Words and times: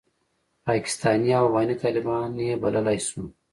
پاکستاني 0.67 1.29
او 1.39 1.45
افغاني 1.49 1.75
طالبان 1.83 2.29
یې 2.47 2.53
بللای 2.63 2.99
شو. 3.07 3.21